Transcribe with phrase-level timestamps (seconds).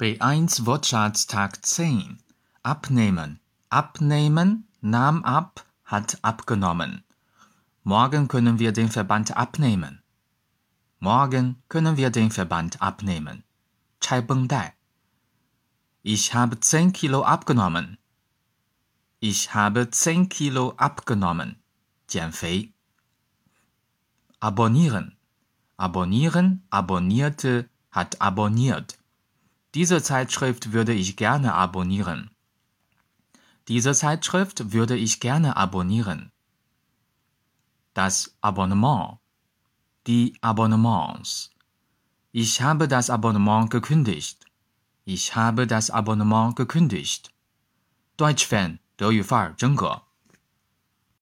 [0.00, 2.18] B1 Wortschatz Tag 10.
[2.62, 3.40] Abnehmen.
[3.68, 7.02] Abnehmen, nahm ab, hat abgenommen.
[7.82, 10.02] Morgen können wir den Verband abnehmen.
[10.98, 13.42] Morgen können wir den Verband abnehmen.
[14.00, 14.74] 拆绷带.
[16.02, 17.98] Ich habe 10 Kilo abgenommen.
[19.18, 21.56] Ich habe 10 Kilo abgenommen.
[22.06, 22.72] 减肥.
[24.38, 25.16] Abonnieren.
[25.76, 28.98] Abonnieren, abonnierte, hat abonniert.
[29.74, 32.30] Diese Zeitschrift würde ich gerne abonnieren.
[33.68, 36.32] Diese Zeitschrift würde ich gerne abonnieren.
[37.94, 39.18] Das Abonnement.
[40.06, 41.50] Die Abonnements.
[42.32, 44.44] Ich habe das Abonnement gekündigt.
[45.04, 47.32] Ich habe das Abonnement gekündigt.
[48.16, 50.02] Deutsch Fan 德语范儿真格。